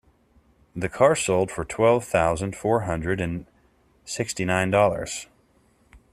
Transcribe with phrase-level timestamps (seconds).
[0.75, 3.45] The car sold for twelve thousand four hundred and
[4.03, 5.27] sixty nine dollars.